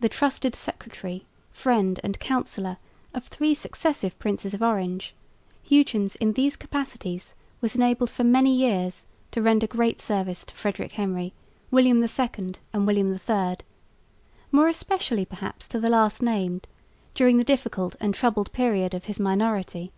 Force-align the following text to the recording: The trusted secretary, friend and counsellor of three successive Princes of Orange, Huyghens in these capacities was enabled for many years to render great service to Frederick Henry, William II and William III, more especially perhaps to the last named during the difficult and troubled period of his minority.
The 0.00 0.10
trusted 0.10 0.54
secretary, 0.54 1.24
friend 1.52 1.98
and 2.04 2.20
counsellor 2.20 2.76
of 3.14 3.24
three 3.28 3.54
successive 3.54 4.18
Princes 4.18 4.52
of 4.52 4.60
Orange, 4.62 5.14
Huyghens 5.66 6.16
in 6.16 6.34
these 6.34 6.54
capacities 6.54 7.34
was 7.62 7.74
enabled 7.74 8.10
for 8.10 8.24
many 8.24 8.54
years 8.54 9.06
to 9.30 9.40
render 9.40 9.66
great 9.66 10.02
service 10.02 10.44
to 10.44 10.54
Frederick 10.54 10.92
Henry, 10.92 11.32
William 11.70 12.02
II 12.04 12.56
and 12.74 12.86
William 12.86 13.10
III, 13.14 13.56
more 14.52 14.68
especially 14.68 15.24
perhaps 15.24 15.66
to 15.68 15.80
the 15.80 15.88
last 15.88 16.20
named 16.20 16.66
during 17.14 17.38
the 17.38 17.42
difficult 17.42 17.96
and 18.00 18.12
troubled 18.14 18.52
period 18.52 18.92
of 18.92 19.06
his 19.06 19.18
minority. 19.18 19.92